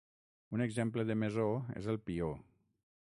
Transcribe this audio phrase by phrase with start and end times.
[0.57, 1.45] Un exemple de mesó
[1.83, 2.33] és el pió.